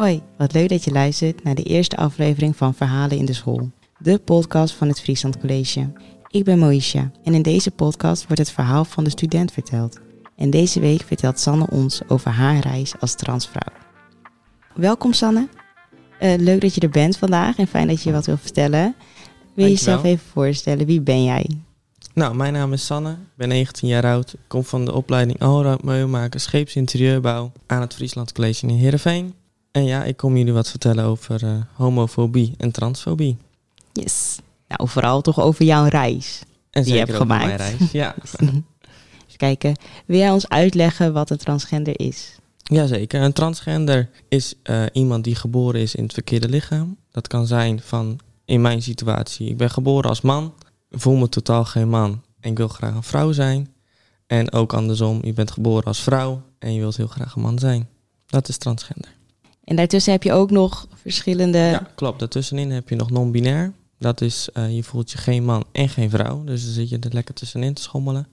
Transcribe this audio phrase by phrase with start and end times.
[0.00, 3.70] Hoi, wat leuk dat je luistert naar de eerste aflevering van Verhalen in de School,
[3.98, 5.92] de podcast van het Friesland College.
[6.28, 10.00] Ik ben Moisha en in deze podcast wordt het verhaal van de student verteld.
[10.36, 13.72] En deze week vertelt Sanne ons over haar reis als transvrouw.
[14.74, 15.48] Welkom Sanne.
[16.18, 18.94] Eh, leuk dat je er bent vandaag en fijn dat je wat wil vertellen.
[19.54, 21.46] Wil je jezelf even voorstellen, wie ben jij?
[22.14, 24.34] Nou, mijn naam is Sanne, ik ben 19 jaar oud.
[24.46, 29.34] Kom van de opleiding Alrout Meubelmaker Scheepsinterieurbouw aan het Friesland College in Heerenveen.
[29.70, 33.36] En ja, ik kom jullie wat vertellen over uh, homofobie en transfobie.
[33.92, 34.38] Yes.
[34.68, 36.42] Nou, vooral toch over jouw reis.
[36.70, 37.44] En Die je hebt gemaakt.
[37.44, 37.90] mijn reis.
[37.92, 38.14] Ja.
[38.22, 42.38] Even kijken, wil jij ons uitleggen wat een transgender is?
[42.62, 46.96] Jazeker, een transgender is eh, iemand die geboren is in het verkeerde lichaam.
[47.10, 50.54] Dat kan zijn van, in mijn situatie, ik ben geboren als man,
[50.90, 53.68] voel me totaal geen man en ik wil graag een vrouw zijn.
[54.26, 57.58] En ook andersom, je bent geboren als vrouw en je wilt heel graag een man
[57.58, 57.88] zijn.
[58.26, 59.18] Dat is transgender.
[59.70, 61.58] En daartussen heb je ook nog verschillende...
[61.58, 62.18] Ja, klopt.
[62.18, 63.72] Daartussenin heb je nog non-binair.
[63.98, 66.44] Dat is, eh, je voelt je geen man en geen vrouw.
[66.44, 68.28] Dus dan zit je er lekker tussenin te schommelen.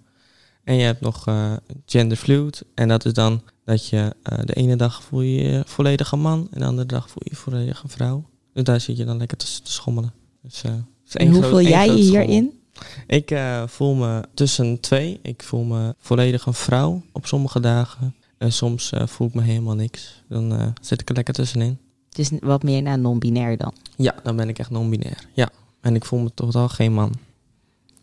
[0.63, 1.53] En je hebt nog eh
[1.85, 2.66] genderfluid.
[2.73, 6.19] En dat is dan dat je eh, de ene dag voel je je volledig een
[6.19, 6.47] man.
[6.52, 8.25] En de andere dag voel je je volledig een vrouw.
[8.53, 10.13] Dus daar zit je dan lekker tussen te schommelen.
[10.41, 10.61] Dus,
[11.13, 12.59] En hoe voel jij je hierin?
[13.07, 15.19] Ik voel me tussen twee.
[15.22, 18.16] Ik voel me volledig een vrouw op sommige dagen.
[18.38, 20.23] En soms eh, voel ik me helemaal niks.
[20.30, 21.77] Dan eh, zit ik er lekker tussenin.
[22.09, 23.73] Dus wat meer naar non-binair dan.
[23.95, 25.27] Ja, dan ben ik echt non-binair.
[25.33, 25.49] Ja.
[25.81, 27.13] En ik voel me totaal geen man.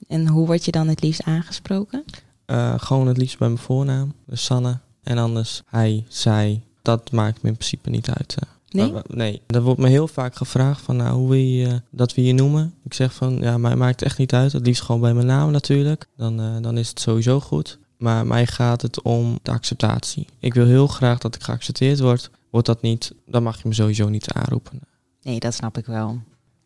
[0.08, 2.04] En hoe word je dan het liefst aangesproken?
[2.46, 4.12] Eh, gewoon het liefst bij mijn voornaam.
[4.26, 4.78] Dus Sanne.
[5.02, 6.62] En anders hij, zij.
[6.82, 8.36] Dat maakt me in principe niet uit.
[8.69, 8.92] Nee?
[9.06, 9.42] Nee.
[9.46, 12.74] Er wordt me heel vaak gevraagd van nou, hoe wil je dat we je noemen?
[12.84, 14.52] Ik zeg van ja, mij maakt het echt niet uit.
[14.52, 16.06] Het liefst gewoon bij mijn naam natuurlijk.
[16.16, 17.78] Dan, dan is het sowieso goed.
[18.05, 20.27] Maar mij gaat het om de acceptatie.
[20.38, 22.30] Ik wil heel graag dat ik geaccepteerd word.
[22.50, 24.80] Wordt dat niet, dan mag je me sowieso niet aanroepen.
[25.22, 26.19] Nee, dat snap ik wel.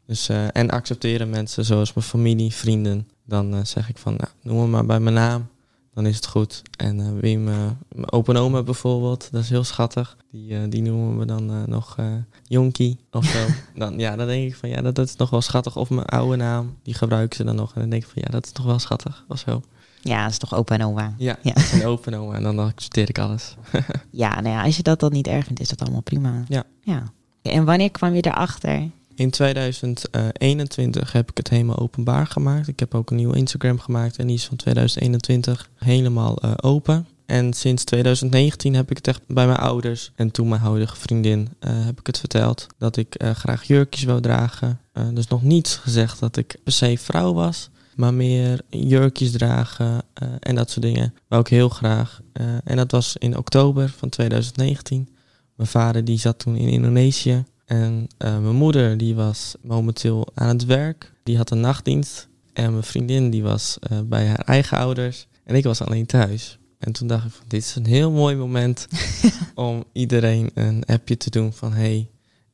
[0.07, 3.09] Dus, eh, en accepteren mensen zoals mijn familie, vrienden.
[3.25, 5.49] Dan eh, zeg ik van, nou, noem me maar bij mijn naam.
[5.95, 6.63] Dan is het goed.
[6.77, 10.17] En eh, wie me, mijn open oma bijvoorbeeld, dat is heel schattig.
[10.31, 11.97] Die, die noemen we dan nog
[12.43, 13.47] Jonkie of zo.
[13.81, 15.77] dan, ja, dan denk ik van, ja, dat, dat is nog wel schattig.
[15.77, 17.75] Of mijn oude naam, die gebruiken ze dan nog.
[17.75, 19.25] En dan denk ik van, ja, dat is nog wel schattig.
[19.29, 19.63] Of zo.
[20.03, 21.15] Ja, dat is toch opa en oma.
[21.19, 21.53] Ja, Ja.
[21.53, 22.35] dat een open oma.
[22.35, 23.55] En dan accepteer ik alles.
[24.11, 26.45] Ja, nou ja, als je dat dan niet erg vindt, is dat allemaal prima.
[26.49, 26.65] Ja.
[26.83, 27.13] ja.
[27.43, 28.91] En wanneer kwam je erachter?
[29.15, 32.69] In 2021 heb ik het helemaal openbaar gemaakt.
[32.69, 37.07] Ik heb ook een nieuw Instagram gemaakt en die is van 2021 helemaal eh, open.
[37.27, 41.49] En sinds 2019 heb ik het echt bij mijn ouders en toen mijn huidige vriendin
[41.59, 44.81] eh, heb ik het verteld dat ik eh, graag jurkjes wou dragen.
[44.93, 50.03] Eh, dus nog niet gezegd dat ik per se vrouw was, maar meer jurkjes dragen
[50.13, 52.21] eh, en dat soort dingen wou ik heel graag.
[52.33, 55.09] Eh, en dat was in oktober van 2019.
[55.55, 60.49] Mijn vader die zat toen in Indonesië en eh, mijn moeder die was momenteel aan
[60.49, 61.13] het werk.
[61.23, 62.29] Die had een nachtdienst.
[62.53, 65.27] En mijn vriendin die was bij haar eigen ouders.
[65.45, 66.59] En ik was alleen thuis.
[66.79, 68.89] En toen dacht ik van dit is een heel mooi moment
[69.55, 72.09] om iedereen een appje te doen van hey,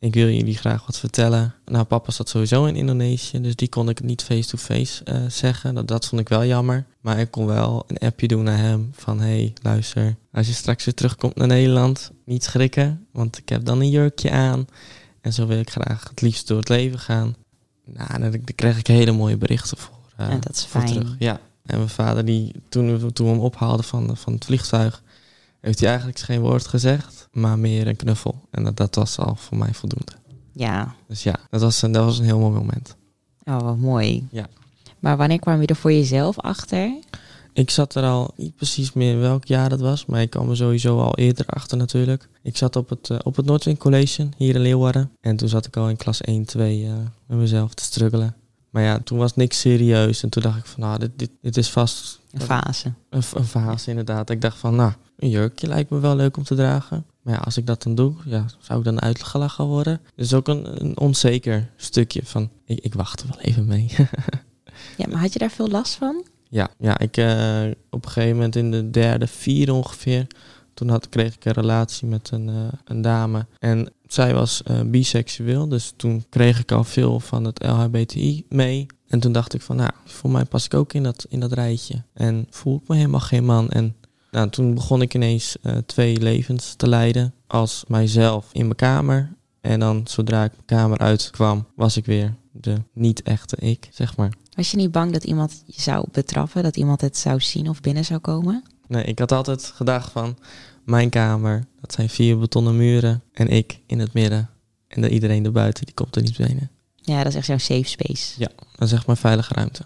[0.05, 1.55] ik wil jullie graag wat vertellen.
[1.65, 5.75] Nou, papa zat sowieso in Indonesië, dus die kon ik niet face-to-face eh, zeggen.
[5.75, 6.85] Dat, dat vond ik wel jammer.
[7.01, 10.85] Maar ik kon wel een appje doen naar hem van hey, luister, als je straks
[10.85, 14.67] weer terugkomt naar Nederland, niet schrikken, want ik heb dan een jurkje aan.
[15.21, 17.35] En zo wil ik graag het liefst door het leven gaan.
[17.85, 19.99] Nou, en dan daar kreeg ik hele mooie berichten voor.
[20.17, 20.93] eh, Ja, dat is voor fijn.
[20.93, 21.17] terug.
[21.19, 21.41] Ja.
[21.67, 25.03] En mijn vader, die, toen, we, toen we hem ophaalden van, van het vliegtuig,
[25.65, 28.41] heeft hij eigenlijk geen woord gezegd, maar meer een knuffel.
[28.51, 30.13] En dat, dat was al voor mij voldoende.
[30.53, 32.97] Ja, Dus ja, dat was een, dat was een heel mooi moment.
[33.45, 34.27] oh, wat mooi.
[34.31, 34.47] Ja.
[34.99, 36.99] Maar wanneer kwam je er voor jezelf achter?
[37.53, 40.57] Ik zat er al niet precies meer welk jaar dat was, maar ik kwam er
[40.57, 42.29] sowieso al eerder achter natuurlijk.
[42.43, 45.11] Ik zat op het, eh, op het Noordwind College hier in Leeuwarden.
[45.21, 46.93] En toen zat ik al in klas 1, 2 eh,
[47.27, 48.35] met mezelf te struggelen.
[48.71, 50.23] Maar ja, toen was niks serieus.
[50.23, 52.93] En toen dacht ik van, nou, dit, dit, dit is vast Een fase.
[53.11, 54.31] een, een fase inderdaad.
[54.31, 57.07] Ik dacht van, nou, een jurkje lijkt me wel leuk om te dragen.
[57.23, 60.01] Maar ja, als ik dat dan doe, ja, zou ik dan uitgelachen worden?
[60.15, 63.91] Dus ook een, een onzeker stukje van, ik, ik wacht er wel even mee.
[64.97, 66.25] Ja, maar had je daar veel last van?
[66.49, 70.27] Ja, ja ik eh, op een gegeven moment in de derde, vierde ongeveer.
[70.75, 73.47] Toen had, kreeg ik een relatie met een, eh, een dame.
[73.59, 75.69] En zij was eh, biseksueel.
[75.69, 78.87] Dus toen kreeg ik al veel van het LHBTI mee.
[79.07, 81.53] En toen dacht ik van, nou, voor mij pas ik ook in dat, in dat
[81.53, 82.03] rijtje.
[82.13, 83.71] En voel ik me helemaal geen man.
[83.71, 83.95] En
[84.35, 87.35] nou, toen begon ik ineens eh, twee levens te leiden.
[87.47, 89.33] Als mijzelf in mijn kamer.
[89.61, 94.33] En dan zodra ik mijn kamer uitkwam, was ik weer de niet-echte ik, zeg maar.
[94.57, 96.63] Was je niet bang dat iemand je zou betrappen?
[96.63, 98.63] Dat iemand het zou zien of binnen zou komen?
[98.87, 100.37] Nee, ik had altijd gedacht van,
[100.85, 101.67] mijn kamer.
[101.81, 103.23] Dat zijn vier betonnen muren.
[103.33, 104.51] En ik in het midden.
[104.89, 106.71] En de, iedereen erbuiten, die komt er niet binnen.
[106.97, 108.35] Ja, dat is echt jouw safe space.
[108.41, 109.83] Ja, dat is echt mijn veilige ruimte.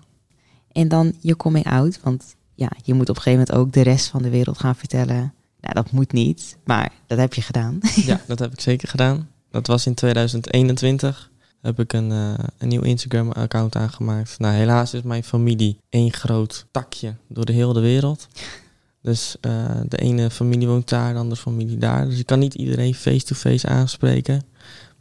[0.72, 3.90] En dan je coming out, want ja, je moet op een gegeven moment ook de
[3.90, 5.34] rest van de wereld gaan vertellen.
[5.60, 7.78] Nou, dat moet niet, maar dat heb je gedaan.
[8.10, 9.28] Ja, dat heb ik zeker gedaan.
[9.50, 11.30] Dat was in 2021.
[11.60, 14.38] Heb ik een, uh, een nieuw Instagram-account aangemaakt.
[14.38, 18.28] Nou, helaas is mijn familie één groot takje door de hele wereld.
[19.02, 22.08] Dus uh, de ene familie woont daar, de andere familie daar.
[22.08, 24.42] Dus ik kan niet iedereen face-to-face aanspreken.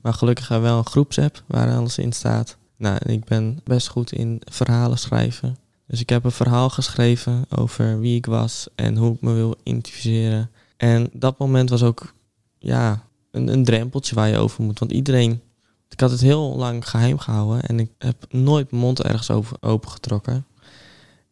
[0.01, 2.57] Maar gelukkig hebben we wel een groepsapp waar alles in staat.
[2.77, 5.57] Nou, ik ben best goed in verhalen schrijven.
[5.87, 9.55] Dus ik heb een verhaal geschreven over wie ik was en hoe ik me wil
[9.63, 10.49] identificeren.
[10.77, 12.13] En dat moment was ook
[12.57, 14.79] ja, een, een drempeltje waar je over moet.
[14.79, 15.41] Want iedereen.
[15.89, 19.57] Ik had het heel lang geheim gehouden en ik heb nooit mijn mond ergens over
[19.59, 20.45] opengetrokken.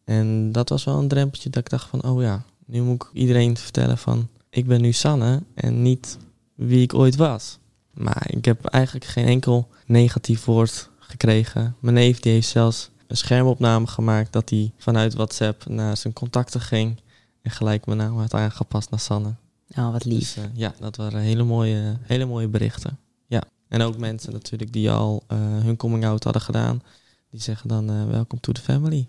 [0.04, 3.10] En dat was wel een drempeltje dat ik dacht van, oh ja, nu moet ik
[3.12, 6.18] iedereen vertellen van, ik ben nu Sanne en niet
[6.54, 7.58] wie ik ooit was.
[7.92, 11.76] Maar ik heb eigenlijk geen enkel negatief woord gekregen.
[11.80, 16.60] Mijn neef die heeft zelfs een schermopname gemaakt dat hij vanuit WhatsApp naar zijn contacten
[16.60, 17.00] ging
[17.42, 19.34] en gelijk mijn naam had aangepast naar Sanne.
[19.76, 20.34] Oh, wat lief.
[20.34, 22.98] Dus, uh, ja, dat waren hele mooie, hele mooie berichten.
[23.26, 23.42] Ja.
[23.68, 26.82] En ook mensen natuurlijk die al uh, hun coming out hadden gedaan,
[27.30, 29.06] die zeggen dan uh, welkom to the family.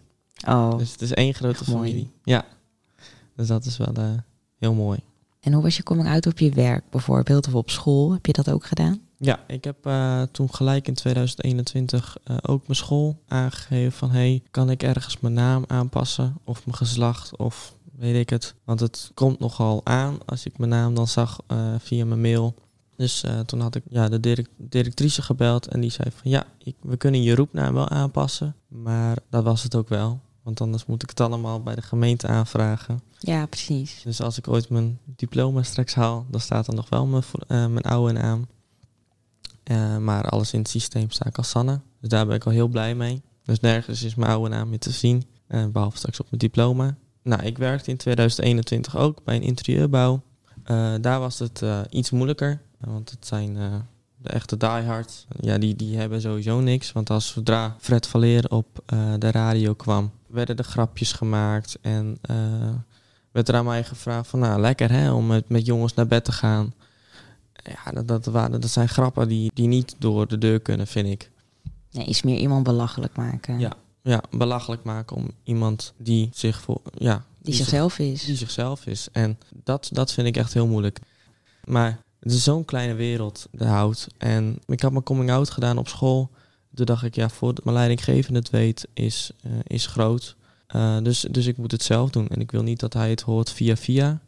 [0.47, 1.77] Oh, Dus het is één grote mooi.
[1.89, 2.11] familie.
[2.23, 2.45] Ja.
[3.35, 3.93] Dus dat is wel
[4.57, 4.99] heel mooi.
[5.39, 8.13] En hoe was je coming out op je werk bijvoorbeeld of op school?
[8.13, 9.01] Heb je dat ook gedaan?
[9.19, 14.43] Ja, ik heb uh, toen gelijk in 2021 uh, ook mijn school aangegeven van hey,
[14.51, 18.55] kan ik ergens mijn naam aanpassen of mijn geslacht of weet ik het.
[18.63, 22.55] Want het komt nogal aan als ik mijn naam dan zag uh, via mijn mail.
[22.95, 26.75] Dus toen had ik ja, de direct directrice gebeld en die zei van ja, ik,
[26.81, 28.55] we kunnen je roepnaam wel aanpassen.
[28.67, 30.19] Maar dat was het ook wel.
[30.43, 33.01] Want anders moet ik het allemaal bij de gemeente aanvragen.
[33.19, 34.01] Ja, precies.
[34.03, 37.85] Dus als ik ooit mijn diploma straks haal, dan staat er nog wel mijn, mijn
[37.85, 38.47] oude naam.
[39.71, 41.79] Uh, maar alles in het systeem sta ik als Sanne.
[41.99, 43.21] Dus daar ben ik al heel blij mee.
[43.43, 45.23] Dus nergens is mijn oude naam meer te zien.
[45.47, 46.95] Uh, behalve straks op mijn diploma.
[47.21, 50.21] Nou, ik werkte in 2021 ook bij een interieurbouw.
[50.65, 52.61] Uh, daar was het iets moeilijker.
[52.79, 53.53] want het zijn
[54.17, 55.25] de echte diehards.
[55.39, 56.91] Ja, die, die hebben sowieso niks.
[56.91, 58.83] Want als zodra Fred Valeer op
[59.19, 61.77] de radio kwam, werden er grapjes gemaakt.
[61.81, 62.17] En
[63.31, 66.23] werd er aan mij gevraagd van, nou, lekker hè, om met, met jongens naar bed
[66.23, 66.73] te gaan
[67.69, 71.07] ja, dat, dat, waren, dat zijn grappen die, die niet door de deur kunnen, vind
[71.07, 71.31] ik.
[71.91, 73.59] Nee, is meer iemand belachelijk maken.
[73.59, 76.81] Ja, ja belachelijk maken om iemand die zich voor.
[76.97, 78.25] Ja, die, die zichzelf zich, is.
[78.25, 79.07] Die zichzelf is.
[79.11, 80.99] En dat, dat vind ik echt heel moeilijk.
[81.63, 84.07] Maar het is zo'n kleine wereld, de hout.
[84.17, 86.29] En ik had mijn coming out gedaan op school.
[86.73, 90.35] Toen dacht ik, ja, voordat mijn leidinggevende het weet, is, uh, is groot.
[90.75, 92.27] Uh, dus, dus ik moet het zelf doen.
[92.27, 94.21] En ik wil niet dat hij het hoort via via.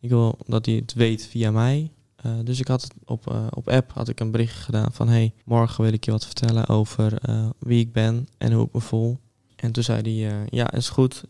[0.00, 1.90] Ik wil dat hij het weet via mij.
[2.26, 5.34] Uh, dus ik had op, uh, op app had ik een bericht gedaan van hey,
[5.44, 8.80] morgen wil ik je wat vertellen over uh, wie ik ben en hoe ik me
[8.80, 9.18] voel.
[9.56, 11.24] En toen zei hij, ja, is goed,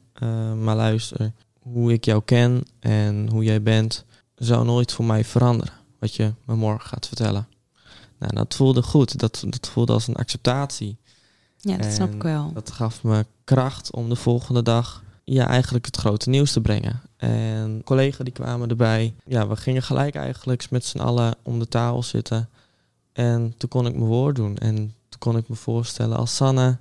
[0.56, 4.05] maar luister, hoe ik jou ken en hoe jij bent,
[4.35, 5.75] zou nooit voor mij veranderen.
[5.99, 7.49] Wat je me morgen gaat vertellen.
[8.19, 9.19] Nou, dat voelde goed.
[9.19, 10.96] Dat, dat voelde als een acceptatie.
[11.56, 12.52] Ja, dat en snap ik wel.
[12.52, 17.03] Dat gaf me kracht om de volgende dag ja, eigenlijk het grote nieuws te brengen.
[17.17, 19.15] En collega die kwamen erbij.
[19.26, 22.49] Ja, we gingen gelijk eigenlijk met z'n allen om de tafel zitten.
[23.12, 24.56] En toen kon ik mijn woord doen.
[24.56, 24.77] En
[25.08, 26.79] toen kon ik me voorstellen als Sanne.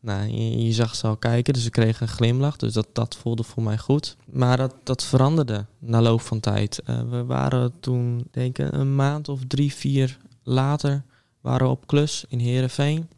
[0.00, 2.56] Nou, je, zag ze al kijken, dus ik kreeg een glimlach.
[2.56, 4.16] Dus dat, dat voelde voor mij goed.
[4.24, 6.82] Maar dat, dat veranderde na loop van tijd.
[6.86, 11.02] Uh, we waren toen, denk ik, een maand of drie, vier later...
[11.40, 13.08] waren we op klus in Heerenveen.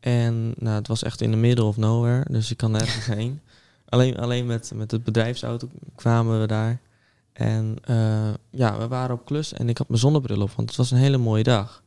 [0.00, 3.40] En nou, het was echt in the middle of nowhere, dus ik kan nergens heen.
[3.92, 6.80] Alleen, alleen met, met het bedrijfsauto kwamen we daar.
[7.32, 10.78] En uh, ja, we waren op klus en ik had mijn zonnebril op, want het
[10.78, 11.82] was een hele mooie dag.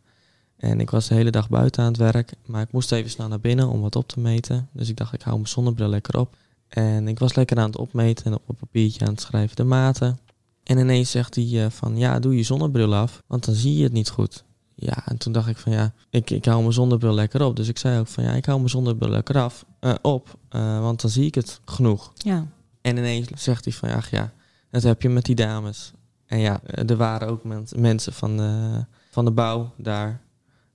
[0.58, 3.28] En ik was de hele dag buiten aan het werk, maar ik moest even snel
[3.28, 4.70] naar binnen om wat op te meten.
[4.72, 6.36] Dus ik dacht, ik hou mijn zonnebril lekker op.
[6.68, 9.64] En ik was lekker aan het opmeten en op een papiertje aan het schrijven de
[9.64, 10.20] maten.
[10.64, 13.84] En ineens zegt hij uh, van, ja, doe je zonnebril af, want dan zie je
[13.84, 14.44] het niet goed.
[14.76, 17.56] Ja, en toen dacht ik van ja, ik, ik hou mijn zonnebril lekker op.
[17.56, 20.80] Dus ik zei ook van ja, ik hou mijn zonnebril lekker af, uh, op, uh,
[20.80, 22.12] want dan zie ik het genoeg.
[22.18, 22.48] Ja.
[22.82, 24.34] En ineens zegt hij van ja, ach ja,
[24.70, 25.92] dat heb je met die dames.
[26.26, 30.22] En ja, er waren ook mens, mensen van de, van de bouw daar.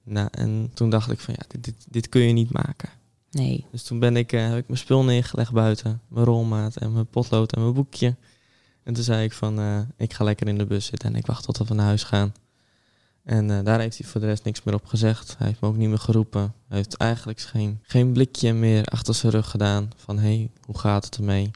[0.03, 2.89] Nou, en toen dacht ik van ja, dit, dit, dit kun je niet maken.
[3.31, 3.67] Nee.
[3.71, 6.01] Dus toen ben ik, uh, heb ik mijn spul neergelegd buiten.
[6.09, 8.17] Mijn rolmaat en mijn potlood en mijn boekje.
[8.83, 11.45] En toen zei ik van, ik ga lekker in de bus zitten en ik wacht
[11.45, 12.33] tot we naar huis gaan.
[13.31, 15.35] En uh, daar heeft hij voor de rest niks meer op gezegd.
[15.39, 16.55] Hij heeft me ook niet meer geroepen.
[16.69, 20.79] Hij heeft eigenlijk geen, geen blikje meer achter zijn rug gedaan van hé, hey, hoe
[20.79, 21.51] gaat het ermee?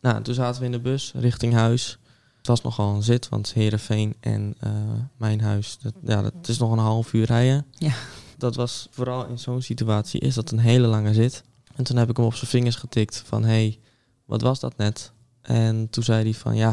[0.00, 1.98] Nou, toen zaten we in de bus richting huis.
[2.42, 4.72] was nogal een zit, want Herenveen en eh,
[5.16, 7.66] mijn huis, dat, ja, dat is nog een half uur rijden.
[7.72, 7.92] Ja.
[8.36, 11.42] Dat was vooral in zo'n situatie, is dat een hele lange zit.
[11.74, 13.78] En toen heb ik hem op zijn vingers getikt van, hé, hey,
[14.24, 15.12] wat was dat net?
[15.40, 16.70] En toen zei hij van, ja,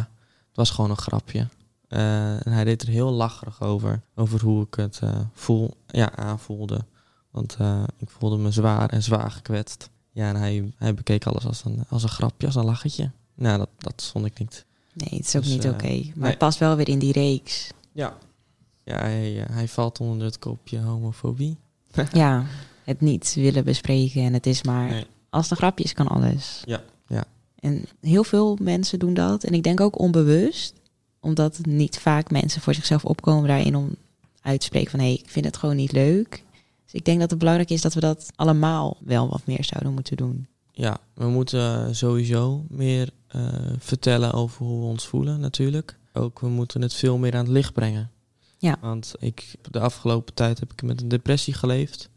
[0.48, 1.48] het was gewoon een grapje.
[1.88, 6.16] Eh, en hij deed er heel lacherig over, over hoe ik het eh, voel, ja,
[6.16, 6.86] aanvoelde.
[7.32, 9.90] Want eh, ik voelde me zwaar en zwaar gekwetst.
[10.12, 13.12] Ja, en hij, hij bekeek alles als een, als een grapje, als een lachetje.
[13.34, 14.66] Nou, dat, dat vond ik niet.
[14.94, 15.88] Nee, het is ook Dus, niet oké.
[15.88, 16.30] Maar nee.
[16.30, 17.72] het past wel weer in die reeks.
[17.92, 18.18] Ja.
[18.84, 21.58] Ja, hij, hij valt onder het kopje homofobie.
[22.14, 22.46] ja,
[22.84, 24.22] het niet willen bespreken.
[24.24, 25.06] En het is maar, Nee.
[25.30, 26.62] als het een grapje is, kan alles.
[26.66, 27.24] Ja, ja.
[27.60, 29.44] En heel veel mensen doen dat.
[29.44, 30.74] En ik denk ook onbewust.
[31.26, 33.96] Omdat niet vaak mensen voor zichzelf opkomen daarin om
[34.42, 35.00] uit te spreken van...
[35.00, 36.44] hé, hey, ik vind het gewoon niet leuk.
[36.84, 39.94] Dus ik denk dat het belangrijk is dat we dat allemaal wel wat meer zouden
[39.94, 40.48] moeten doen.
[40.72, 43.42] Ja, we moeten sowieso meer eh,
[43.78, 45.98] vertellen over hoe we ons voelen natuurlijk.
[46.14, 48.12] Ook we moeten het veel meer aan het licht brengen.
[48.58, 48.78] Ja.
[48.82, 52.10] Want ik, de afgelopen tijd heb ik met een depressie geleefd.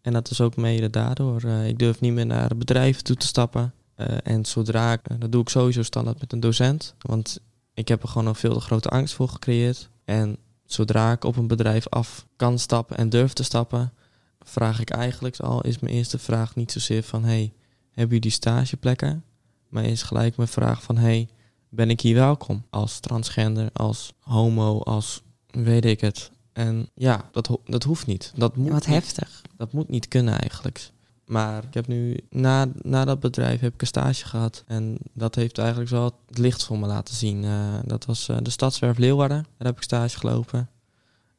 [0.00, 1.42] En dat is ook mede daardoor.
[1.44, 3.72] Eh, ik durf niet meer naar bedrijven toe te stappen.
[3.94, 6.94] Eh, en zodra ik, dat doe ik sowieso standaard met een docent.
[7.00, 7.40] Want
[7.76, 9.88] ik heb er gewoon een veel te grote angst voor gecreëerd.
[10.04, 13.92] En zodra ik op een bedrijf af kan stappen en durf te stappen,
[14.40, 17.52] vraag ik eigenlijk al, is mijn eerste vraag niet zozeer van hey,
[17.90, 19.24] hebben jullie stageplekken?
[19.68, 21.28] Maar is gelijk mijn vraag van hey,
[21.68, 22.64] ben ik hier welkom?
[22.70, 26.30] Als transgender, als homo, als weet ik het.
[26.52, 28.32] En ja, dat, ho- dat hoeft niet.
[28.36, 28.94] Dat moet Wat niet.
[28.94, 29.42] heftig.
[29.56, 30.90] Dat moet niet kunnen eigenlijk.
[31.26, 34.64] Maar ik heb nu, na, na dat bedrijf heb ik een stage gehad.
[34.66, 37.44] En dat heeft eigenlijk wel het licht voor me laten zien.
[37.44, 39.46] Eh, dat was eh, de Stadswerf Leeuwarden.
[39.58, 40.68] Daar heb ik stage gelopen.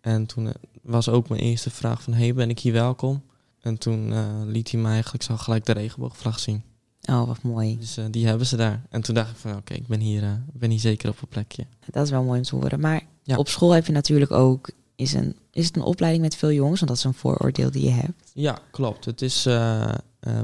[0.01, 3.23] En toen eh, was ook mijn eerste vraag van, hey, ben ik hier welkom?
[3.59, 4.13] En toen
[4.51, 6.63] liet hij me eigenlijk zo gelijk de regenboogvlag zien.
[7.09, 7.77] Oh, wat mooi.
[7.79, 8.85] Dus die hebben ze daar.
[8.89, 11.65] En toen dacht ik van, oké, ik ben hier, ben hier zeker op een plekje.
[11.91, 12.79] Dat is wel mooi om te horen.
[12.79, 13.35] Maar Ja.
[13.37, 14.69] op school heb je natuurlijk ook...
[14.97, 16.79] Is, een, is het een opleiding met veel jongens?
[16.79, 18.31] Want dat is een vooroordeel die je hebt.
[18.33, 19.05] Ja, klopt.
[19.05, 19.93] Het is, eh, eh,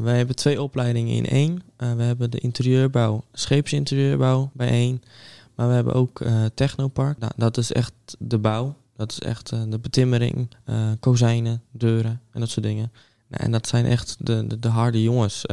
[0.02, 1.62] wij hebben twee opleidingen in één.
[1.78, 5.04] Eh, we hebben de interieurbouw, scheepsinterieurbouw bij één.
[5.56, 6.22] Maar we hebben ook
[6.54, 7.18] technopark.
[7.18, 8.76] Nou, dat is echt de bouw.
[8.96, 10.50] Dat is echt de betimmering,
[11.00, 12.92] kozijnen, deuren en dat soort dingen.
[13.28, 15.46] Nou, en dat zijn echt de, de, de harde jongens.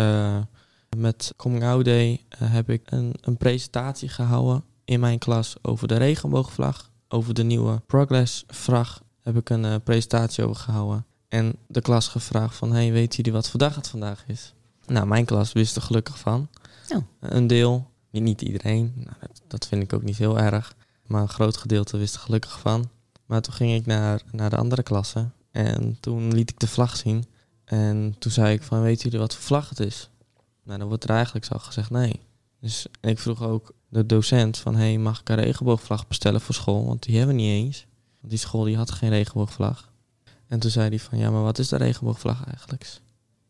[0.96, 5.96] Met Coming Out Day heb ik een, een presentatie gehouden in mijn klas over de
[5.96, 6.89] regenboogvlag.
[7.12, 11.06] Over de nieuwe Progress-vlag heb ik een eh, presentatie over gehouden.
[11.28, 14.54] En de klas gevraagd van, hey, weten jullie wat voor dag het vandaag is?
[14.86, 16.48] Nou, mijn klas wist er gelukkig van.
[16.88, 17.02] Oh.
[17.20, 18.92] Een deel, niet, iedereen.
[18.96, 20.74] Nou, dat, dat vind ik ook niet heel erg.
[21.06, 22.90] Maar een groot gedeelte wist er gelukkig van.
[23.26, 25.28] Maar toen ging ik naar, naar de andere klasse.
[25.50, 27.24] En toen liet ik de vlag zien.
[27.64, 30.10] En toen zei ik van, weten jullie wat voor vlag het is?
[30.64, 32.20] Nou, dan wordt er eigenlijk zo gezegd nee.
[32.60, 36.86] Dus ik vroeg ook de docent van, hey, mag ik een regenboogvlag bestellen voor school?
[36.86, 37.86] Want die hebben we niet eens.
[38.20, 39.92] Want die school die had geen regenboogvlag.
[40.46, 43.00] En toen zei hij van, ja, maar wat is de regenboogvlag eigenlijk?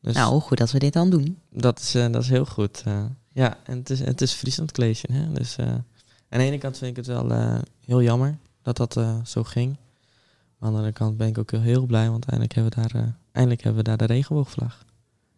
[0.01, 1.39] Dus Nou, goed dat we dit dan doen.
[1.51, 2.83] dat, is, eh, dat is heel goed.
[2.85, 3.05] eh.
[3.29, 5.13] ja, en het is, het is Friesland College.
[5.13, 5.33] Hè?
[5.33, 5.85] Dus eh, aan
[6.29, 9.77] de ene kant vind ik het wel heel jammer dat dat zo ging.
[10.59, 12.89] Maar aan de andere kant ben ik ook heel, heel blij, want eindelijk hebben, we
[12.93, 14.85] daar, eindelijk hebben we daar de regenboogvlag.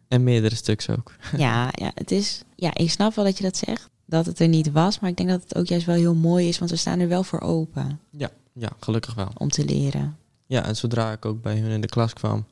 [0.07, 1.11] En meerdere stuks ook.
[1.37, 3.89] Ja, ja, het is, ja, ik snap wel dat je dat zegt.
[4.05, 4.99] Dat het er niet was.
[4.99, 6.59] Maar ik denk dat het ook juist wel heel mooi is.
[6.59, 7.99] Want we staan er wel voor open
[8.55, 9.31] Ja, gelukkig wel.
[9.37, 10.17] om te leren.
[10.45, 12.45] Ja, en zodra ik ook bij hun in de klas kwam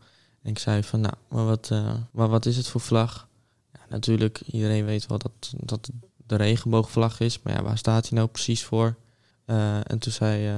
[0.43, 3.27] en ik zei van, nou, maar wat, eh, maar wat is het voor vlag?
[3.73, 5.95] Ja, natuurlijk, iedereen weet wel dat, dat het
[6.27, 8.95] de regenboogvlag is, maar ja, waar staat hij nou precies voor?
[9.45, 10.55] Eh, en toen zei, eh,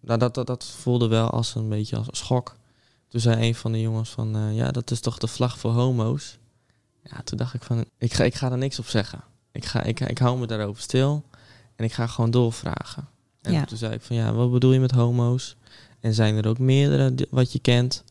[0.00, 2.56] nou, dat, dat, dat voelde wel als een beetje als een schok.
[3.14, 5.70] Toen zei een van de jongens van, eh, ja, dat is toch de vlag voor
[5.70, 6.38] homo's?
[7.02, 9.20] Ja, toen dacht ik van, ik ga, ik ga er niks op zeggen.
[9.52, 11.24] Ik, ga, ik, ik hou me daarover stil
[11.76, 13.08] en ik ga gewoon doorvragen.
[13.42, 13.64] En Ja.
[13.64, 15.56] toen zei ik van, ja, wat bedoel je met homo's?
[16.00, 18.04] En zijn er ook meerdere die- wat je kent?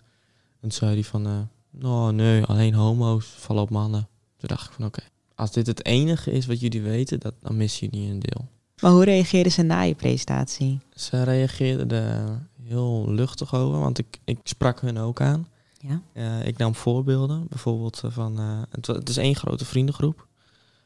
[0.54, 4.08] En toen zei hij van, eh, nou nee, alleen homo's vallen op mannen.
[4.38, 5.02] Toen dacht ik van, oké,
[5.36, 8.48] als dit het enige is wat jullie weten, dat, dan missen jullie een deel.
[8.82, 10.80] Maar hoe reageerden ze na je presentatie?
[10.94, 15.48] Ze reageerden er heel luchtig over, want ik, ik sprak hun ook aan.
[15.88, 16.02] Ja?
[16.14, 20.28] Eh, ik nam voorbeelden, bijvoorbeeld eh, van, eh, het, is één grote vriendengroep.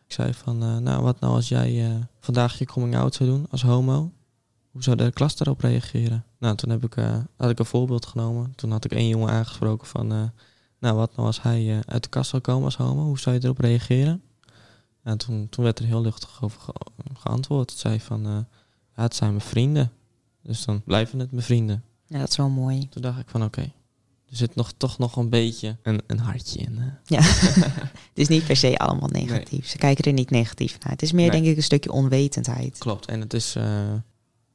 [0.05, 3.61] Ik zei van, nou wat nou als jij vandaag je coming out zou doen als
[3.61, 4.11] homo?
[4.71, 6.25] Hoe zou de klas daarop reageren?
[6.39, 6.95] Nou, toen heb ik,
[7.37, 8.53] had ik een voorbeeld genomen.
[8.55, 10.07] Toen had ik één jongen aangesproken van,
[10.79, 13.03] nou wat nou als hij uit de kast zou komen als homo?
[13.03, 14.21] Hoe zou je erop reageren?
[15.03, 16.73] En toen, toen werd er heel luchtig over ge-
[17.13, 17.69] geantwoord.
[17.69, 18.21] Het zei van,
[18.95, 19.91] ja, het zijn mijn vrienden.
[20.47, 21.83] Dus dan blijven het mijn vrienden.
[22.05, 22.89] Ja, dat is wel mooi.
[22.89, 23.61] Toen dacht ik van, oké,
[24.29, 26.77] er zit nog, toch nog een beetje een, een hartje in.
[26.77, 26.89] hè.
[27.05, 27.21] Ja.
[27.81, 29.67] het is niet per se allemaal negatief.
[29.67, 30.91] Ze kijken er niet negatief naar.
[30.91, 31.31] Het is meer Nee.
[31.41, 32.77] denk ik een stukje onwetendheid.
[32.77, 33.05] Klopt.
[33.05, 33.93] En het is, eh,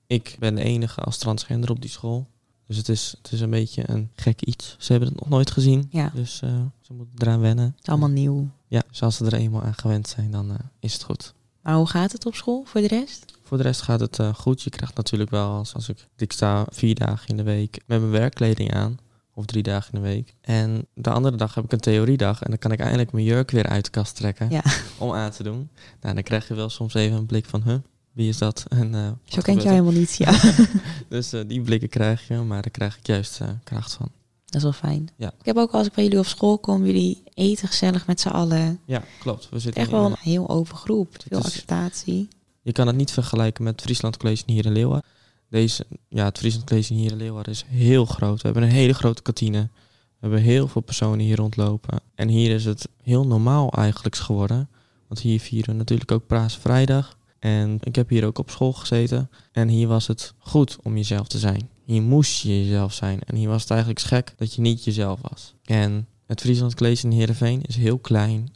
[0.06, 2.30] ik ben de enige als transgender op die school.
[2.66, 4.76] Dus het is, het is een beetje een gek iets.
[4.78, 5.86] Ze hebben het nog nooit gezien.
[5.90, 6.10] Ja.
[6.14, 7.64] Dus uh, ze moeten eraan wennen.
[7.64, 8.48] Het is allemaal nieuw.
[8.68, 11.34] Ja, dus als ze er eenmaal aan gewend zijn, dan uh, is het goed.
[11.62, 13.31] Maar hoe gaat het op school voor de rest?
[13.52, 14.62] Voor de rest gaat het uh, goed.
[14.62, 18.00] Je krijgt natuurlijk wel, als, als ik, ik sta vier dagen in de week met
[18.00, 18.98] mijn werkkleding aan.
[19.34, 20.34] Of drie dagen in de week.
[20.40, 22.42] En de andere dag heb ik een theoriedag.
[22.42, 24.50] En dan kan ik eindelijk mijn jurk weer uit de kast trekken.
[24.50, 24.62] Ja.
[24.98, 25.68] Om aan te doen.
[26.00, 27.76] Nou, dan krijg je wel soms even een blik van, huh,
[28.12, 28.64] wie is dat?
[28.68, 30.40] En, uh, Zo kent jij helemaal niet, ja.
[31.08, 34.10] dus uh, die blikken krijg je, maar daar krijg ik juist uh, kracht van.
[34.44, 35.08] Dat is wel fijn.
[35.16, 35.32] Ja.
[35.38, 38.28] Ik heb ook als ik bij jullie op school kom, jullie eten gezellig met z'n
[38.28, 38.80] allen.
[38.84, 39.48] Ja, klopt.
[39.50, 41.16] We zitten echt wel een heel open groep.
[41.28, 42.28] Veel acceptatie.
[42.62, 45.02] Je kan het niet vergelijken met het Friesland College hier in Leeuwen.
[45.48, 48.36] Deze, ja, het Friesland College hier in Leeuwen is heel groot.
[48.36, 49.60] We hebben een hele grote kantine.
[49.60, 52.00] We hebben heel veel personen hier rondlopen.
[52.14, 54.68] En hier is het heel normaal eigenlijk geworden.
[55.08, 57.16] Want hier vieren we natuurlijk ook Praas Vrijdag.
[57.38, 59.30] En ik heb hier ook op school gezeten.
[59.52, 61.68] En hier was het goed om jezelf te zijn.
[61.84, 63.20] Hier moest je jezelf zijn.
[63.20, 65.54] En hier was het eigenlijk gek dat je niet jezelf was.
[65.64, 68.48] En het Friesland College in Heerenveen is heel klein.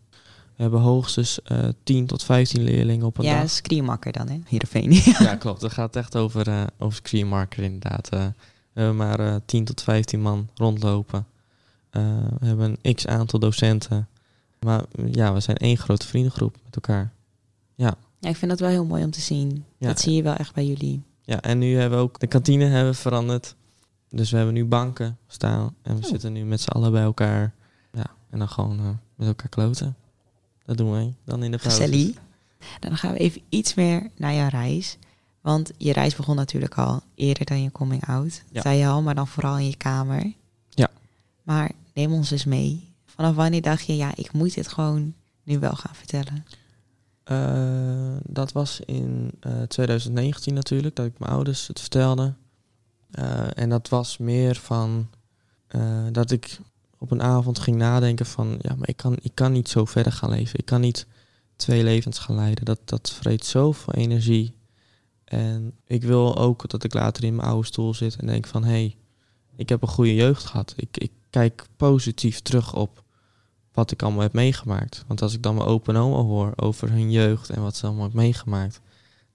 [0.57, 3.41] We hebben hoogstens uh, 10 tot 15 leerlingen op een ja, dag.
[3.43, 4.39] Ja, screenmakker dan, hè?
[4.45, 4.93] Heerenveen.
[5.27, 5.63] ja, klopt.
[5.63, 8.15] Het gaat echt over, uh, over screenmarker inderdaad.
[8.15, 8.21] Uh,
[8.73, 11.27] we hebben maar uh, 10 tot 15 man rondlopen.
[12.39, 14.09] we hebben een x aantal docenten.
[14.61, 17.13] Maar ja, we zijn één grote vriendengroep met elkaar.
[17.75, 17.95] Ja.
[18.19, 19.65] Ja, ik vind dat wel heel mooi om te zien.
[19.79, 19.87] Ja.
[19.87, 21.03] Dat zie je wel echt bij jullie.
[21.23, 23.55] Ja, en nu hebben we ook de kantine hebben veranderd.
[24.09, 25.75] Dus we hebben nu banken staan.
[25.83, 26.09] En we Oh.
[26.09, 27.55] zitten nu met z'n allen bij elkaar.
[27.93, 29.97] Ja, en dan gewoon met elkaar kloten.
[30.67, 31.83] Dat doen wij dan in de pauze.
[31.83, 32.17] Gezellig.
[32.81, 34.99] Dan gaan we even iets meer naar jouw reis.
[35.41, 38.43] Want je reis begon natuurlijk al eerder dan je coming out.
[38.51, 38.63] Ja.
[38.63, 40.33] Zei je al, maar dan vooral in je kamer.
[40.69, 40.91] Ja.
[41.43, 42.95] Maar neem ons eens mee.
[43.05, 46.45] Vanaf wanneer dacht je, ja, ik moet dit gewoon nu wel gaan vertellen?
[47.31, 52.35] Uh, dat was in uh, 2019 natuurlijk, dat ik mijn ouders het vertelde.
[53.19, 55.09] Uh, en dat was meer van
[56.13, 56.59] dat ik
[56.99, 58.59] op een avond ging nadenken van...
[58.61, 60.59] ja, maar ik kan, ik kan niet zo verder gaan leven.
[60.59, 61.07] Ik kan niet
[61.57, 62.65] twee levens gaan leiden.
[62.65, 64.55] Dat, dat vreet zoveel energie.
[65.25, 68.65] En ik wil ook dat ik later in mijn oude stoel zit en denk van...
[68.65, 68.97] hé, hey,
[69.57, 70.75] ik heb een goede jeugd gehad.
[70.77, 73.05] Ik, ik kijk positief terug op
[73.73, 75.05] wat ik allemaal heb meegemaakt.
[75.07, 78.05] Want als ik dan mijn open oma hoor over hun jeugd en wat ze allemaal
[78.05, 78.81] hebben meegemaakt...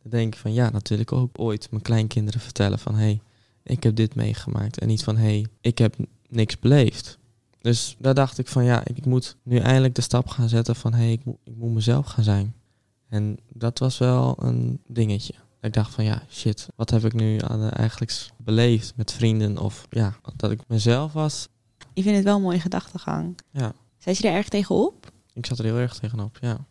[0.01, 2.95] dan denk ik van ja, natuurlijk ook ooit mijn kleinkinderen vertellen van...
[2.95, 3.21] hé, hey,
[3.63, 4.79] ik heb dit meegemaakt.
[4.79, 5.95] En niet van hé, hey, ik heb
[6.29, 7.19] niks beleefd.
[7.61, 10.93] Dus daar dacht ik van ja, ik, moet nu eindelijk de stap gaan zetten van
[10.93, 12.55] hé, hey, ik, moet, ik moet mezelf gaan zijn.
[13.07, 15.33] En dat was wel een dingetje.
[15.61, 19.87] Ik dacht van ja, shit, wat heb ik nu uh, eigenlijk beleefd met vrienden of
[19.89, 21.47] ja, dat ik mezelf was.
[21.93, 23.37] Ik vind het wel een mooie gedachtegang.
[23.51, 23.73] Ja.
[23.97, 25.11] Zet je er erg tegenop?
[25.33, 26.65] Ik zat er heel erg tegenop, ja.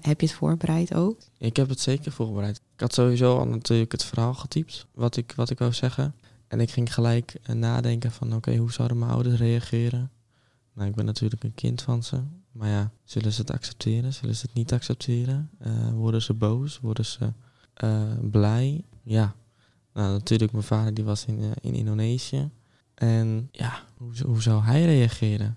[0.00, 1.18] Heb je het voorbereid ook?
[1.38, 2.56] Ik heb het zeker voorbereid.
[2.56, 6.14] Ik had sowieso al natuurlijk het verhaal getypt, wat ik, wat ik wou zeggen.
[6.48, 10.10] En ik ging gelijk uh, nadenken van oké, okay, hoe zouden mijn ouders reageren?
[10.74, 12.20] Nou, ik ben natuurlijk een kind van ze.
[12.52, 14.12] Maar ja, zullen ze het accepteren?
[14.12, 15.50] Zullen ze het niet accepteren?
[15.66, 16.80] Uh, worden ze boos?
[16.80, 17.32] Worden ze
[17.84, 18.84] uh, blij?
[19.02, 19.34] Ja.
[19.92, 22.50] Nou, natuurlijk, mijn vader die was in, uh, in Indonesië.
[22.94, 25.56] En ja, hoe, hoe zou hij reageren?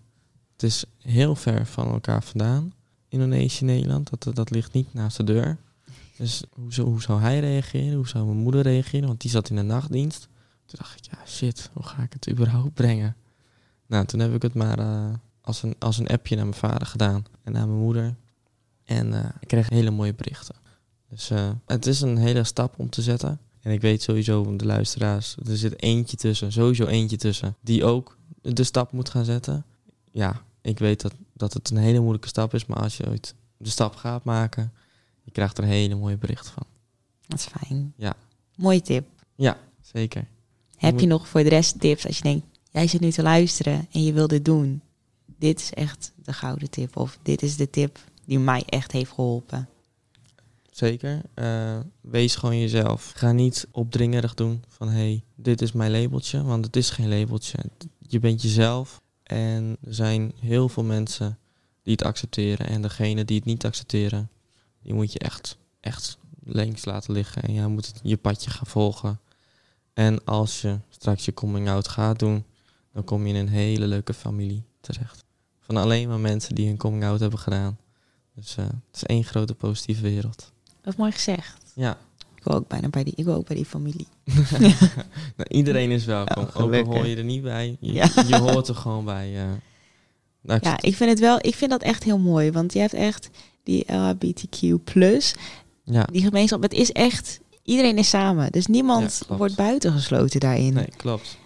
[0.51, 2.73] Het is heel ver van elkaar vandaan.
[3.07, 5.57] Indonesië, Nederland, dat, dat ligt niet naast de deur.
[6.17, 7.95] Dus hoe, zou- hoe zou hij reageren?
[7.95, 9.07] Hoe zou mijn moeder reageren?
[9.07, 10.27] Want die zat in de nachtdienst.
[10.65, 13.15] Toen dacht ik, ja shit, hoe ga ik het überhaupt brengen?
[13.87, 16.87] Nou, toen heb ik het maar eh, als, een, als een appje naar mijn vader
[16.87, 18.15] gedaan en naar mijn moeder.
[18.85, 20.55] En eh, ik kreeg hele mooie berichten.
[21.09, 23.39] Dus eh, het is een hele stap om te zetten.
[23.61, 28.17] En ik weet sowieso, de luisteraars, er zit eentje tussen, sowieso eentje tussen, die ook
[28.41, 29.65] de stap moet gaan zetten.
[30.11, 33.35] Ja, ik weet dat, dat het een hele moeilijke stap is, maar als je ooit
[33.57, 34.73] de stap gaat maken,
[35.23, 36.63] je krijgt er een hele mooie bericht van.
[37.27, 37.93] Dat is fijn.
[37.97, 38.15] Ja.
[38.55, 39.07] Mooie tip.
[39.35, 40.27] Ja, zeker.
[40.75, 42.45] Heb je nog voor de rest tips als je denkt,
[42.77, 44.81] jij zit nu te luisteren en je wil dit doen?
[45.25, 46.97] Dit is echt de gouden tip.
[46.97, 49.69] Of dit is de tip die mij echt heeft geholpen.
[50.71, 51.21] Zeker.
[51.33, 53.11] Eh, wees gewoon jezelf.
[53.15, 57.57] Ga niet opdringerig doen van hey, dit is mijn labeltje, want het is geen labeltje.
[57.99, 61.37] Je bent jezelf en er zijn heel veel mensen
[61.83, 64.29] die het accepteren en degene die het niet accepteren,
[64.81, 69.19] die moet je echt, echt links laten liggen en jij moet je padje gaan volgen.
[69.93, 72.45] En als je straks je coming out gaat doen,
[72.97, 75.23] dan kom je in een hele leuke familie terecht.
[75.59, 77.77] Van alleen maar mensen die hun coming out hebben gedaan.
[78.35, 80.51] Dus eh, het is één grote positieve wereld.
[80.81, 81.57] Dat is mooi gezegd.
[81.75, 81.97] Ja,
[82.35, 84.07] Ik wil ook bijna bij die, ik wil ook bij die familie.
[85.37, 86.43] nou, iedereen is welkom.
[86.43, 88.09] Ook al hoor je er niet bij, je, Ja.
[88.27, 89.35] je hoort er gewoon bij.
[89.37, 89.45] eh.
[90.41, 92.51] Nou, ik Ja, ik vind het wel, ik vind dat echt heel mooi.
[92.51, 93.29] Want je hebt echt
[93.63, 94.79] die LHBTQ+,
[95.83, 96.61] ja, die gemeenschap.
[96.61, 98.51] Het is echt iedereen is samen.
[98.51, 99.39] Dus niemand Ja, klopt.
[99.39, 100.73] wordt buitengesloten daarin.
[100.73, 101.37] Nee, klopt.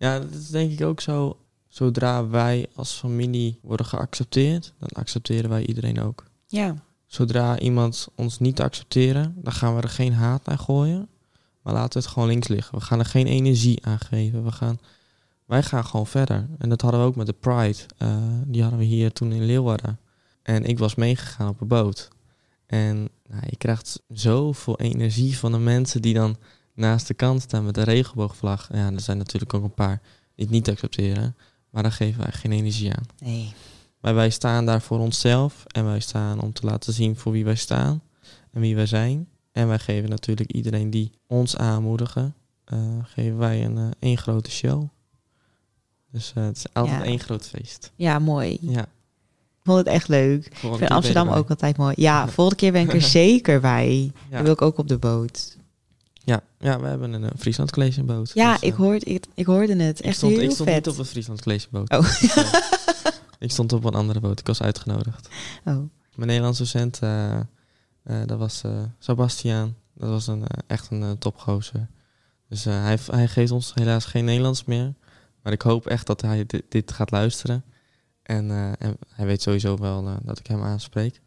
[0.00, 1.36] Ja, dat is denk ik ook zo.
[1.68, 6.24] Zodra wij als familie worden geaccepteerd, dan accepteren wij iedereen ook.
[6.46, 6.74] Ja,
[7.10, 11.08] Zodra iemand ons niet accepteren, dan gaan we er geen haat aan gooien.
[11.62, 12.78] Maar laten we het gewoon links liggen.
[12.78, 14.44] We gaan er geen energie aan geven.
[14.44, 14.78] We gaan,
[15.44, 16.48] wij gaan gewoon verder.
[16.58, 17.78] En dat hadden we ook met de Pride.
[17.96, 19.98] Eh, die hadden we hier toen in Leeuwarden.
[20.42, 22.08] En ik was meegegaan op een boot.
[22.66, 26.36] En nou, je krijgt zoveel energie van de mensen die dan
[26.80, 28.68] naast de kant staan met de regenboogvlag.
[28.72, 30.00] Ja, er zijn natuurlijk ook een paar
[30.34, 31.36] die het niet accepteren.
[31.70, 33.06] Maar daar geven wij geen energie aan.
[33.18, 33.52] nee.
[34.00, 37.44] Maar wij staan daar voor onszelf en wij staan om te laten zien voor wie
[37.44, 38.02] wij staan
[38.52, 39.28] en wie wij zijn.
[39.52, 44.50] En wij geven natuurlijk iedereen die ons aanmoedigen, eh, geven wij een eh, één grote
[44.50, 44.88] show.
[46.12, 47.04] Dus eh, het is altijd Ja.
[47.04, 47.92] één groot feest.
[47.96, 48.58] Ja, mooi.
[48.60, 48.82] Ja.
[48.82, 50.46] Ik vond het echt leuk.
[50.46, 51.94] Ik vind Amsterdam ook altijd mooi.
[51.96, 54.12] Ja, volgende keer ben ik er zeker bij.
[54.30, 55.56] Dan wil ik ook op de boot.
[56.24, 56.40] Ja.
[56.58, 58.30] ja, we hebben een eh, Friesland College boot.
[58.34, 59.98] Ja, Dus, eh, ik, hoorde, ik, ik hoorde het.
[59.98, 60.84] ik Echt stond, heel ik stond vet.
[60.84, 61.90] niet op een Friesland College boot.
[61.90, 62.00] Oh.
[62.20, 62.52] Dus, eh,
[63.38, 64.40] ik stond op een andere boot.
[64.40, 65.28] Ik was uitgenodigd.
[65.64, 65.76] Oh.
[66.14, 67.42] Mijn Nederlandse docent, eh, eh,
[68.26, 69.76] dat was eh Sebastiaan.
[69.94, 71.88] Dat was een, eh, echt een eh, topgozer.
[72.48, 74.94] Dus eh, hij, hij geeft ons helaas geen Nederlands meer.
[75.42, 77.64] Maar ik hoop echt dat hij dit, dit gaat luisteren.
[78.22, 81.20] En, eh, en hij weet sowieso wel eh, dat ik hem aanspreek.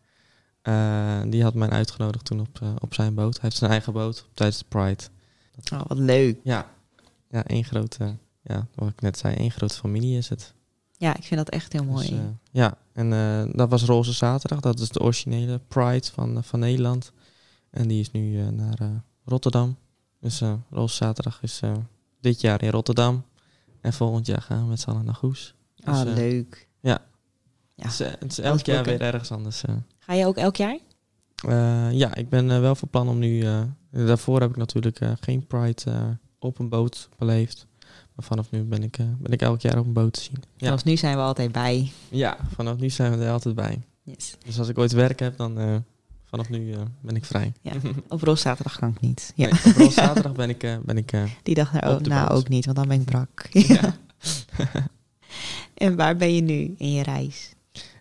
[0.63, 3.33] Eh, die had mij uitgenodigd toen op, eh, op zijn boot.
[3.33, 5.03] Hij heeft zijn eigen boot tijdens de Pride.
[5.73, 6.39] oh, wat leuk.
[6.43, 6.71] Ja,
[7.29, 10.53] ja één grote, ja, wat ik net zei, één grote familie is het.
[10.97, 12.09] Ja, ik vind dat echt heel mooi.
[12.09, 13.09] Dus, eh, ja, en
[13.55, 14.59] dat was Roze Zaterdag.
[14.59, 17.11] Dat is de originele Pride van, van Nederland.
[17.69, 19.77] En die is nu naar Rotterdam.
[20.19, 21.61] Dus Roze Zaterdag is
[22.21, 23.23] dit jaar in Rotterdam.
[23.83, 25.55] En volgend jaar gaan we met z'n allen naar Goes.
[25.75, 26.67] Dus, ah, eh, leuk.
[26.79, 27.01] ja.
[27.75, 27.83] Ja.
[27.83, 29.63] Het is, het is Alles elk jaar weer ergens anders.
[30.05, 30.77] Ga je ook elk jaar?
[31.47, 33.41] Eh, ja, ik ben eh, wel van plan om nu...
[33.41, 33.61] eh,
[33.91, 37.67] daarvoor heb ik natuurlijk geen Pride op een boot beleefd.
[38.15, 40.43] Maar vanaf nu ben ik, ben ik elk jaar op een boot te zien.
[40.57, 40.65] Ja.
[40.67, 41.91] Zoals nu zijn we altijd bij.
[42.09, 43.81] Ja, vanaf nu zijn we er altijd bij.
[44.03, 44.35] Yes.
[44.45, 45.83] Dus als ik ooit werk heb, dan
[46.25, 47.53] vanaf nu ben ik vrij.
[47.61, 47.71] Ja.
[48.07, 49.33] Op Rooszaterdag kan ik niet.
[49.35, 49.45] Ja.
[49.45, 51.13] Nee, op roze zaterdag ben ik, ben ik
[51.43, 53.47] Die dag nou, Op de nou ook niet, want dan ben ik brak.
[53.51, 53.95] ja.
[55.73, 57.53] En waar ben je nu in je reis?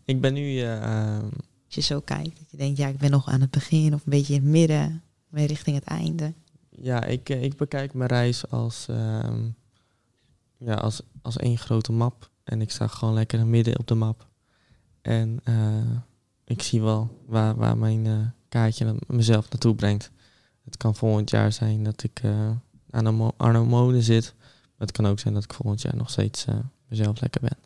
[0.05, 1.27] ik ben nu, eh, ehm,
[1.75, 4.11] je zo kijkt, dat je denkt, ja, ik ben nog aan het begin of een
[4.11, 6.33] beetje in het midden, weer richting het einde.
[6.71, 9.49] ja, ik, eh, ik bekijk mijn reis als, ehm,
[10.57, 12.31] ja, als, als één grote map.
[12.45, 14.27] En ik sta gewoon lekker midden op de map.
[15.03, 15.97] En eh,
[16.45, 20.11] ik zie wel waar, waar mijn eh, kaartje mezelf naartoe brengt.
[20.65, 22.21] Het kan volgend jaar zijn dat ik
[22.91, 24.35] aan mo- Arno zit.
[24.39, 26.45] Maar het kan ook zijn dat ik volgend jaar nog steeds
[26.89, 27.57] mezelf lekker ben.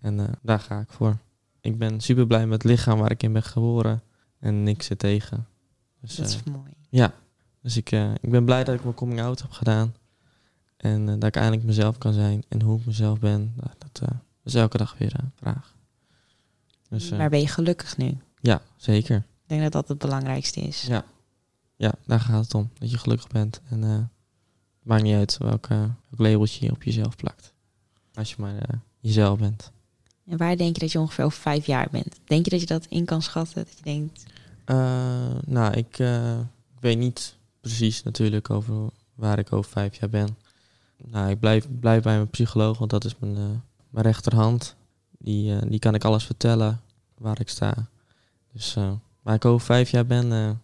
[0.00, 1.18] En daar ga ik voor.
[1.68, 4.02] Ik ben super blij met het lichaam waar ik in ben geboren.
[4.38, 5.46] En niks ertegen.
[6.00, 6.72] Dus, Dat is eh, mooi.
[6.88, 7.14] ja,
[7.62, 9.94] dus ik, eh, ik ben blij dat ik mijn coming out heb gedaan.
[10.76, 12.44] En eh, dat ik eindelijk mezelf kan zijn.
[12.48, 14.02] En hoe ik mezelf ben, dat
[14.44, 15.76] is elke dag weer een vraag.
[16.88, 18.06] Dus maar ben je gelukkig nu?
[18.06, 19.26] Ik ja, zeker.
[19.46, 20.82] denk dat dat het belangrijkste is.
[20.82, 21.04] Ja.
[21.76, 22.70] ja, daar gaat het om.
[22.78, 23.60] Dat je gelukkig bent.
[23.68, 24.08] En het
[24.82, 27.52] maakt niet uit welk, welk labeltje je op jezelf plakt.
[28.14, 29.72] Als je maar jezelf bent.
[30.28, 32.18] En waar denk je dat je ongeveer over vijf jaar bent?
[32.24, 33.54] Denk je dat je dat in kan schatten?
[33.64, 34.24] Dat je denkt,
[34.64, 34.76] Eh,
[35.46, 36.38] nou, ik, eh,
[36.74, 38.74] ik weet niet precies natuurlijk over
[39.14, 40.36] waar ik over vijf jaar ben.
[41.04, 43.42] Nou, ik blijf, blijf bij mijn psycholoog, want dat is mijn, eh,
[43.90, 44.74] mijn rechterhand.
[45.18, 46.80] Die, die kan ik alles vertellen
[47.18, 47.74] waar ik sta.
[48.52, 48.76] Dus
[49.22, 50.60] waar ik over vijf jaar ben,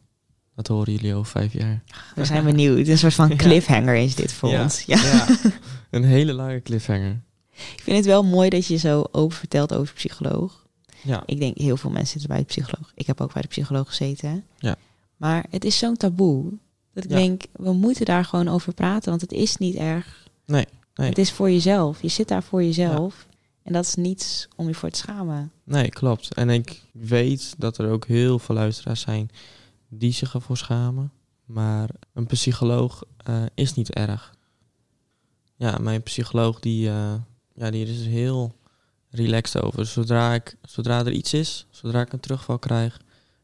[0.54, 1.82] dat horen jullie over vijf jaar.
[2.14, 2.86] we zijn benieuwd.
[2.88, 3.36] Een soort van Ja.
[3.36, 4.62] cliffhanger is dit voor Ja.
[4.62, 4.82] ons.
[4.82, 5.26] Ja.
[5.90, 7.20] Een hele lange cliffhanger.
[7.76, 10.66] Ik vind het wel mooi dat je zo open vertelt over psycholoog.
[11.02, 12.92] Ja, Ik denk heel veel mensen zitten bij de psycholoog.
[12.94, 14.44] Ik heb ook bij de psycholoog gezeten.
[14.58, 14.76] Ja.
[15.16, 16.52] Maar het is zo'n taboe.
[16.92, 17.16] Dat ik Ja.
[17.16, 19.08] denk, we moeten daar gewoon over praten.
[19.10, 20.26] Want het is niet erg.
[20.46, 21.08] nee, nee.
[21.08, 22.02] Het is voor jezelf.
[22.02, 23.26] Je zit daar voor jezelf.
[23.62, 25.52] En dat is niets om je voor te schamen.
[25.64, 26.34] Nee, klopt.
[26.34, 29.30] En ik weet dat er ook heel veel luisteraars zijn
[29.88, 31.12] die zich ervoor schamen.
[31.44, 34.34] Maar een psycholoog eh, is niet erg.
[35.56, 37.14] Ja, mijn psycholoog die, eh,
[37.54, 38.54] ja, die is heel
[39.10, 39.86] relaxed over.
[39.86, 43.00] Zodra, ik, zodra er iets is, zodra ik een terugval krijg,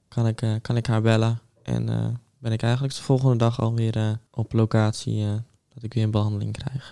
[0.08, 1.40] kan ik, eh, kan ik haar bellen.
[1.62, 2.06] En eh,
[2.38, 5.26] ben ik eigenlijk de volgende dag alweer eh, op locatie
[5.74, 6.90] dat ik weer een behandeling krijg.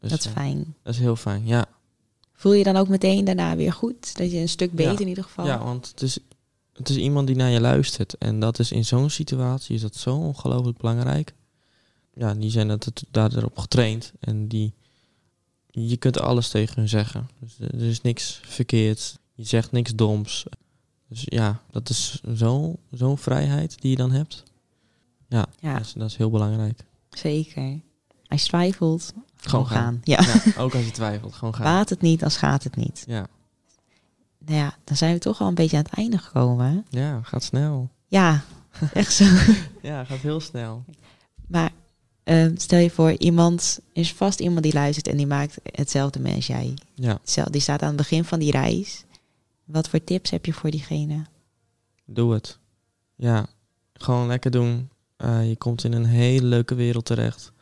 [0.00, 0.74] Dus, dat is fijn.
[0.82, 1.66] dat is heel fijn, ja.
[2.32, 4.16] Voel je dan ook meteen daarna weer goed?
[4.16, 4.98] Dat je een stuk beter Ja.
[4.98, 5.46] in ieder geval?
[5.46, 6.18] Ja, want het is,
[6.72, 8.18] het is iemand die naar je luistert.
[8.18, 11.34] En dat is in zo'n situatie is dat zo ongelooflijk belangrijk.
[12.14, 14.12] Ja, die zijn dat het, daarop getraind.
[14.20, 14.74] En die,
[15.74, 17.28] je kunt alles tegen hun zeggen.
[17.40, 19.18] Dus er er is niks verkeerds.
[19.34, 20.44] Je zegt niks doms.
[21.08, 24.42] Dus ja, dat is zo- zo'n vrijheid die je dan hebt.
[25.28, 25.72] Ja, Ja.
[25.72, 26.84] Dat, is, dat is heel belangrijk.
[27.10, 27.80] Zeker.
[28.26, 29.76] Als je twijfelt, Gewoon gaan.
[29.82, 30.00] gaan.
[30.04, 30.20] Ja.
[30.20, 31.64] Ja, ook als je twijfelt, gewoon gaan.
[31.64, 33.04] Baat het niet, dan schaadt het niet.
[33.06, 33.26] Ja,
[34.38, 36.66] Nou ja, dan zijn we toch al een beetje aan het einde gekomen.
[36.90, 37.00] hè?
[37.00, 37.90] ja, gaat snel.
[38.08, 38.44] Ja,
[38.92, 39.24] echt zo.
[39.82, 40.84] Ja, gaat heel snel.
[41.48, 41.70] Maar
[42.24, 46.34] ehm, stel je voor, iemand is vast iemand die luistert en die maakt hetzelfde mee
[46.34, 46.74] als jij.
[46.94, 49.04] Ja, Die staat aan het begin van die reis.
[49.64, 51.26] Wat voor tips heb je voor diegene?
[52.04, 52.58] doe het.
[53.16, 53.46] Ja,
[53.94, 54.88] gewoon lekker doen.
[55.16, 57.52] Eh, je komt in een hele leuke wereld terecht.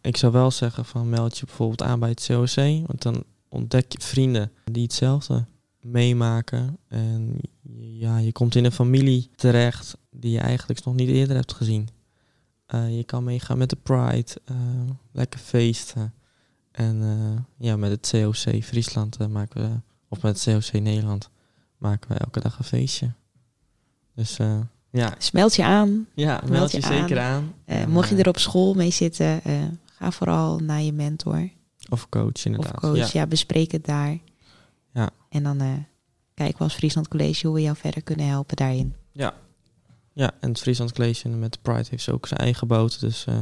[0.00, 2.54] Ik zou wel zeggen van meld je bijvoorbeeld aan bij het COC,
[2.86, 5.44] want dan ontdek je vrienden die hetzelfde
[5.80, 6.78] meemaken.
[6.88, 7.40] En
[7.78, 11.88] ja, je komt in een familie terecht die je eigenlijk nog niet eerder hebt gezien.
[12.66, 14.56] Eh, je kan meegaan met de Pride, eh,
[15.12, 16.14] lekker feesten.
[16.70, 21.30] En eh, ja, met het COC Friesland maken we, of met het COC Nederland,
[21.78, 23.12] maken we elke dag een feestje.
[24.14, 24.36] Dus
[24.90, 26.06] ja, Dus meld je aan.
[26.14, 27.54] ja, Meld meld je je zeker aan.
[27.88, 29.40] Mocht je er op school mee zitten,
[29.84, 31.48] ga vooral naar je mentor
[31.88, 32.72] Of coach, inderdaad.
[32.74, 32.96] of coach.
[33.12, 33.20] Ja.
[33.20, 33.26] Ja.
[33.26, 34.18] bespreek het daar.
[34.92, 35.10] Ja.
[35.28, 35.86] En dan
[36.34, 38.94] kijken we als Friesland College hoe we jou verder kunnen helpen daarin.
[39.12, 39.34] ja.
[40.14, 43.00] Ja, en het Friesland College met de Pride heeft ze ook zijn eigen boot.
[43.00, 43.34] Dus eh,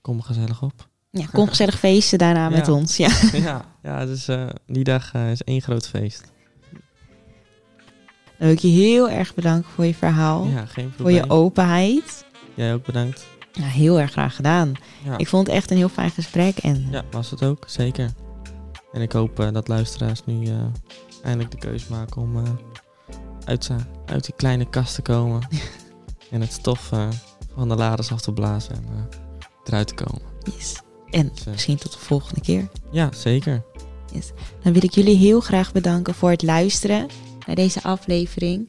[0.00, 0.88] kom gezellig op.
[1.10, 2.96] Ja, kom gezellig feesten daarna met ons.
[2.96, 3.10] Ja.
[3.32, 6.32] ja, ja, dus eh, die dag eh, is één groot feest.
[8.38, 10.46] Dan wil ik je heel erg bedanken voor je verhaal.
[10.46, 12.24] Ja, geen voor je openheid.
[12.54, 13.26] Jij ook bedankt.
[13.52, 14.72] Ja, heel erg graag gedaan.
[15.04, 15.18] Ja.
[15.18, 16.58] Ik vond het echt een heel fijn gesprek.
[16.58, 18.10] En ja, was het ook, zeker.
[18.92, 20.48] En ik hoop dat luisteraars nu
[21.22, 22.58] eindelijk de keus maken om
[23.44, 23.70] uit,
[24.06, 25.48] uit die kleine kast te komen.
[26.30, 27.08] en het stof eh,
[27.54, 29.18] van de laders af te blazen en eh,
[29.64, 30.20] eruit te komen.
[30.56, 30.80] yes.
[31.10, 32.68] En Dus, eh, misschien tot de volgende keer.
[32.90, 33.62] ja, zeker.
[34.62, 37.06] Dan wil ik jullie heel graag bedanken voor het luisteren
[37.46, 38.68] naar deze aflevering.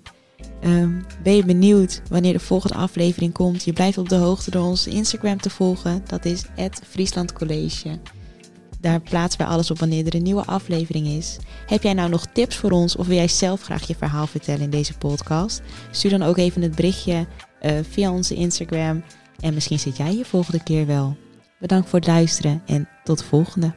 [0.61, 0.91] Ehm,
[1.23, 3.63] ben je benieuwd wanneer de volgende aflevering komt?
[3.63, 6.03] Je blijft op de hoogte door ons Instagram te volgen.
[6.07, 6.43] Dat is
[6.89, 7.99] Friesland College.
[8.79, 11.37] Daar plaatsen wij alles op wanneer er een nieuwe aflevering is.
[11.65, 14.61] Heb jij nou nog tips voor ons of wil jij zelf graag je verhaal vertellen
[14.61, 15.61] in deze podcast?
[15.91, 17.27] Stuur dan ook even het berichtje
[17.59, 19.03] eh, via onze Instagram.
[19.39, 21.17] En misschien zit jij hier volgende keer wel.
[21.59, 23.73] Bedankt voor het luisteren en tot de volgende.